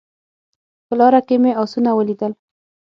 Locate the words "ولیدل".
1.93-2.31